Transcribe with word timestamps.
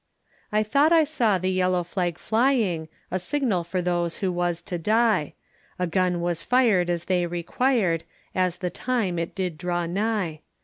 I 0.51 0.63
thought 0.63 0.91
I 0.91 1.03
saw 1.03 1.37
the 1.37 1.51
yellow 1.51 1.83
flag 1.83 2.17
flying, 2.17 2.87
A 3.11 3.19
signal 3.19 3.63
for 3.63 3.83
those 3.83 4.17
who 4.17 4.31
was 4.31 4.59
to 4.63 4.79
die; 4.79 5.35
A 5.77 5.85
gun 5.85 6.21
was 6.21 6.41
fired 6.41 6.89
as 6.89 7.05
they 7.05 7.27
required, 7.27 8.03
As 8.33 8.57
the 8.57 8.71
time 8.71 9.19
it 9.19 9.35
did 9.35 9.59
draw 9.59 9.85
nigh. 9.85 10.39